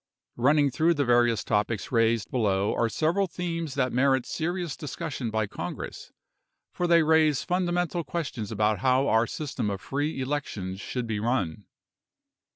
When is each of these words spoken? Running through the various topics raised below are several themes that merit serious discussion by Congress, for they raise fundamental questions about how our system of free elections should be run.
Running 0.35 0.71
through 0.71 0.95
the 0.95 1.05
various 1.05 1.43
topics 1.43 1.91
raised 1.91 2.31
below 2.31 2.73
are 2.73 2.89
several 2.89 3.27
themes 3.27 3.75
that 3.75 3.93
merit 3.93 4.25
serious 4.25 4.75
discussion 4.75 5.29
by 5.29 5.45
Congress, 5.45 6.11
for 6.73 6.87
they 6.87 7.03
raise 7.03 7.43
fundamental 7.43 8.03
questions 8.03 8.51
about 8.51 8.79
how 8.79 9.07
our 9.07 9.27
system 9.27 9.69
of 9.69 9.79
free 9.79 10.19
elections 10.19 10.81
should 10.81 11.05
be 11.05 11.19
run. 11.19 11.67